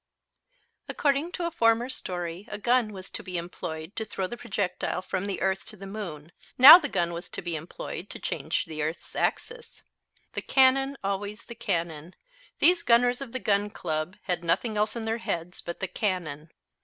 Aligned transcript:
According 0.89 1.31
to 1.33 1.45
a 1.45 1.51
former 1.51 1.87
story 1.87 2.47
a 2.49 2.57
gun 2.57 2.91
was 2.91 3.11
to 3.11 3.21
be 3.21 3.37
employed 3.37 3.95
to 3.97 4.03
throw 4.03 4.25
the 4.25 4.35
projectile 4.35 5.03
from 5.03 5.27
the 5.27 5.39
earth 5.41 5.63
to 5.67 5.77
the 5.77 5.85
moon; 5.85 6.31
now 6.57 6.79
the 6.79 6.89
gun 6.89 7.13
was 7.13 7.29
to 7.29 7.39
be 7.43 7.55
employed 7.55 8.09
to 8.09 8.17
change 8.17 8.65
the 8.65 8.81
earth's 8.81 9.15
axis. 9.15 9.83
The 10.33 10.41
cannon, 10.41 10.97
always 11.03 11.45
the 11.45 11.53
cannon; 11.53 12.15
these 12.57 12.81
gunners 12.81 13.21
of 13.21 13.31
the 13.31 13.37
Gun 13.37 13.69
Club 13.69 14.17
had 14.23 14.43
nothing 14.43 14.75
else 14.75 14.95
in 14.95 15.05
their 15.05 15.19
heads 15.19 15.61
but 15.61 15.81
the 15.81 15.87
cannon. 15.87 16.49